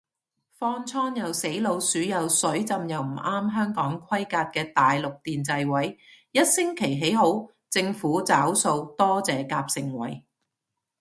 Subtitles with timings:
[0.57, 5.99] 方艙又死老鼠又水浸又唔啱香港規格嘅大陸電掣位，
[6.31, 10.25] 一星期起好，政府找數多謝夾盛惠